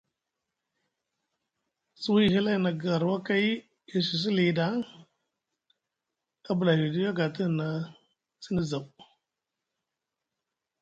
Suwi 2.01 2.23
halay 2.33 2.57
na 2.63 2.71
garwakay 2.81 3.45
e 3.95 3.95
susi 4.07 4.29
lii 4.37 4.55
ɗa 4.57 4.67
abulohoy 6.49 6.89
ɗi 6.93 7.01
aga 7.09 7.25
te 7.35 7.41
hina 7.47 7.67
sini 8.43 8.63
zaw. 8.71 8.85